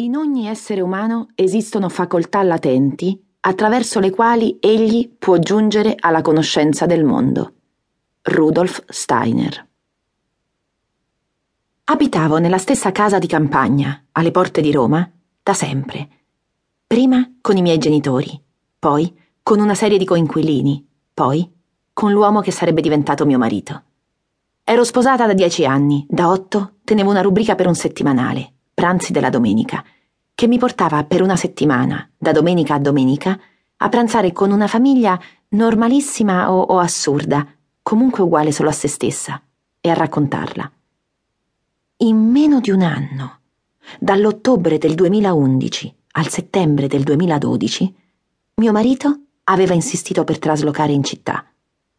[0.00, 6.86] In ogni essere umano esistono facoltà latenti attraverso le quali egli può giungere alla conoscenza
[6.86, 7.52] del mondo.
[8.22, 9.68] Rudolf Steiner.
[11.84, 15.06] Abitavo nella stessa casa di campagna, alle porte di Roma,
[15.42, 16.08] da sempre.
[16.86, 18.40] Prima con i miei genitori,
[18.78, 21.46] poi con una serie di coinquilini, poi
[21.92, 23.82] con l'uomo che sarebbe diventato mio marito.
[24.64, 29.28] Ero sposata da dieci anni, da otto tenevo una rubrica per un settimanale pranzi della
[29.28, 29.84] domenica,
[30.34, 33.38] che mi portava per una settimana, da domenica a domenica,
[33.76, 37.46] a pranzare con una famiglia normalissima o, o assurda,
[37.82, 39.38] comunque uguale solo a se stessa,
[39.82, 40.72] e a raccontarla.
[41.98, 43.40] In meno di un anno,
[43.98, 47.94] dall'ottobre del 2011 al settembre del 2012,
[48.54, 51.44] mio marito aveva insistito per traslocare in città.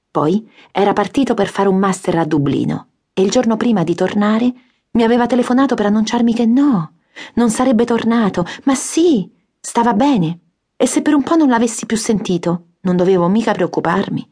[0.09, 4.53] Poi era partito per fare un master a Dublino e il giorno prima di tornare
[4.91, 6.93] mi aveva telefonato per annunciarmi che no,
[7.35, 10.39] non sarebbe tornato, ma sì, stava bene.
[10.75, 14.27] E se per un po' non l'avessi più sentito, non dovevo mica preoccuparmi.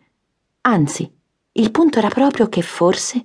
[0.62, 1.12] Anzi,
[1.54, 3.24] il punto era proprio che forse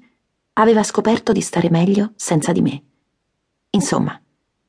[0.54, 2.82] aveva scoperto di stare meglio senza di me.
[3.70, 4.18] Insomma,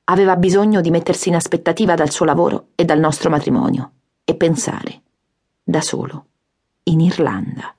[0.06, 3.92] aveva bisogno di mettersi in aspettativa dal suo lavoro e dal nostro matrimonio
[4.24, 5.02] e pensare,
[5.64, 6.26] da solo,
[6.84, 7.76] in Irlanda.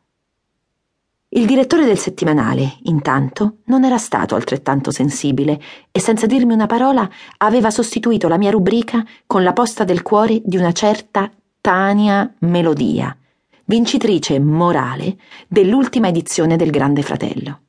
[1.37, 5.61] Il direttore del settimanale, intanto, non era stato altrettanto sensibile
[5.93, 7.07] e senza dirmi una parola
[7.37, 13.15] aveva sostituito la mia rubrica con la posta del cuore di una certa Tania Melodia,
[13.67, 17.61] vincitrice morale dell'ultima edizione del Grande Fratello.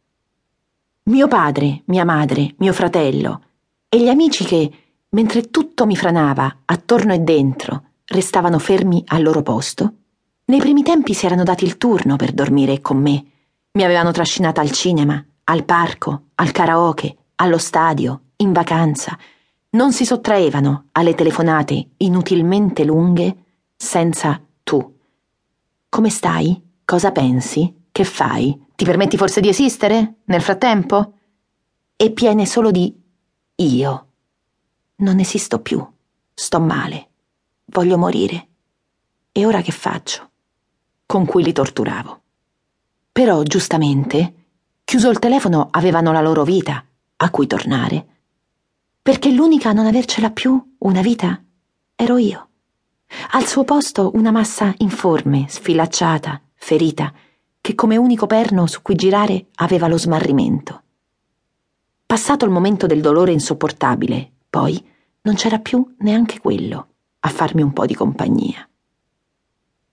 [1.04, 3.42] Mio padre, mia madre, mio fratello
[3.90, 4.72] e gli amici che,
[5.10, 9.94] mentre tutto mi franava attorno e dentro, restavano fermi al loro posto,
[10.46, 13.26] nei primi tempi si erano dati il turno per dormire con me
[13.78, 19.16] mi avevano trascinata al cinema, al parco, al karaoke, allo stadio, in vacanza.
[19.70, 23.36] Non si sottraevano alle telefonate inutilmente lunghe
[23.76, 24.98] senza tu.
[25.90, 26.60] Come stai?
[26.84, 27.84] Cosa pensi?
[27.92, 28.66] Che fai?
[28.74, 31.14] Ti permetti forse di esistere nel frattempo?
[31.96, 33.00] E piene solo di
[33.58, 34.08] io.
[34.96, 35.88] Non esisto più.
[36.34, 37.10] Sto male.
[37.66, 38.48] Voglio morire.
[39.32, 40.32] E ora che faccio?
[41.06, 42.22] Con cui li torturavo.
[43.18, 44.34] Però, giustamente,
[44.84, 46.86] chiuso il telefono, avevano la loro vita
[47.16, 48.06] a cui tornare.
[49.02, 51.44] Perché l'unica a non avercela più una vita
[51.96, 52.50] ero io.
[53.32, 57.12] Al suo posto una massa informe, sfilacciata, ferita,
[57.60, 60.84] che come unico perno su cui girare aveva lo smarrimento.
[62.06, 64.80] Passato il momento del dolore insopportabile, poi
[65.22, 66.90] non c'era più neanche quello
[67.22, 68.70] a farmi un po' di compagnia.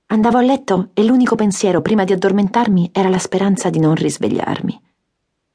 [0.07, 4.81] Andavo a letto e l'unico pensiero prima di addormentarmi era la speranza di non risvegliarmi.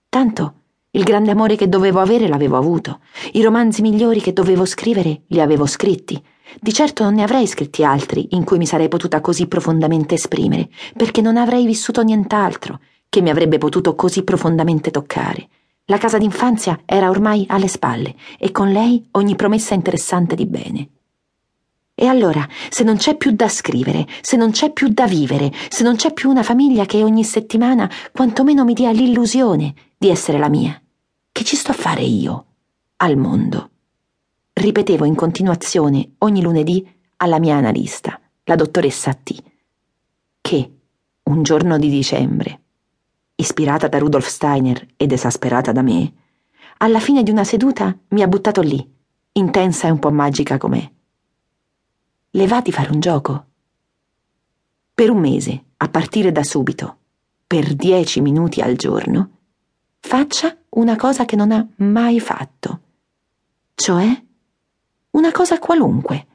[0.10, 0.54] Tanto
[0.92, 3.00] il grande amore che dovevo avere l'avevo avuto,
[3.34, 6.22] i romanzi migliori che dovevo scrivere li avevo scritti.
[6.60, 10.70] Di certo non ne avrei scritti altri in cui mi sarei potuta così profondamente esprimere,
[10.98, 15.48] perché non avrei vissuto nient'altro che mi avrebbe potuto così profondamente toccare.
[15.86, 20.90] La casa d'infanzia era ormai alle spalle e con lei ogni promessa interessante di bene.
[22.02, 25.84] E allora, se non c'è più da scrivere, se non c'è più da vivere, se
[25.84, 30.48] non c'è più una famiglia che ogni settimana quantomeno mi dia l'illusione di essere la
[30.48, 30.82] mia,
[31.30, 32.46] che ci sto a fare io
[32.96, 33.72] al mondo?
[34.54, 39.36] Ripetevo in continuazione ogni lunedì alla mia analista, la dottoressa T,
[40.40, 40.72] che,
[41.24, 42.62] un giorno di dicembre,
[43.36, 46.14] ispirata da Rudolf Steiner ed esasperata da me,
[46.78, 48.90] alla fine di una seduta mi ha buttato lì,
[49.34, 50.92] intensa e un po' magica com'è
[52.32, 53.46] le va di fare un gioco?
[54.94, 56.98] Per un mese, a partire da subito,
[57.48, 59.38] per dieci minuti al giorno,
[60.00, 62.82] faccia una cosa che non ha mai fatto.
[63.74, 64.24] Cioè,
[65.12, 66.28] una cosa qualunque.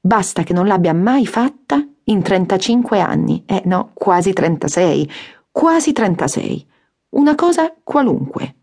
[0.00, 3.42] Basta che non l'abbia mai fatta in 35 anni.
[3.46, 5.10] Eh no, quasi 36.
[5.50, 6.66] Quasi 36.
[7.10, 8.54] Una cosa qualunque.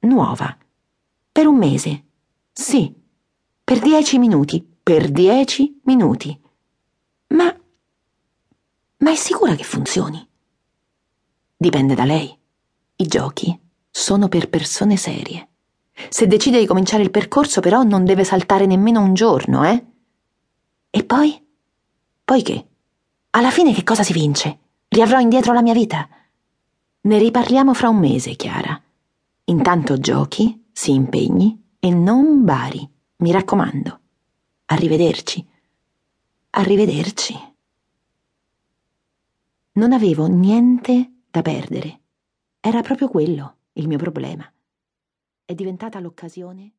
[0.00, 0.56] Nuova.
[1.30, 2.04] Per un mese.
[2.52, 2.94] Sì.
[3.62, 6.40] Per dieci minuti per dieci minuti.
[7.34, 7.54] Ma...
[8.96, 10.26] ma è sicura che funzioni?
[11.54, 12.34] Dipende da lei.
[12.96, 15.48] I giochi sono per persone serie.
[16.08, 19.84] Se decide di cominciare il percorso, però, non deve saltare nemmeno un giorno, eh?
[20.88, 21.38] E poi?
[22.24, 22.66] Poi che?
[23.32, 24.58] Alla fine che cosa si vince?
[24.88, 26.08] Riavrò indietro la mia vita?
[27.02, 28.80] Ne riparliamo fra un mese, Chiara.
[29.44, 34.00] Intanto giochi, si impegni e non bari, mi raccomando.
[34.70, 35.46] Arrivederci.
[36.50, 37.34] Arrivederci.
[39.72, 42.00] Non avevo niente da perdere.
[42.60, 44.44] Era proprio quello il mio problema.
[45.42, 46.72] È diventata l'occasione